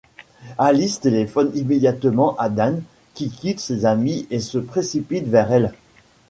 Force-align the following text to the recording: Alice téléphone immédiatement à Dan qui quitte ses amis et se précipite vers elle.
Alice 0.57 0.99
téléphone 0.99 1.51
immédiatement 1.53 2.35
à 2.37 2.49
Dan 2.49 2.81
qui 3.13 3.29
quitte 3.29 3.59
ses 3.59 3.85
amis 3.85 4.25
et 4.31 4.39
se 4.39 4.57
précipite 4.57 5.27
vers 5.27 5.51
elle. 5.51 5.73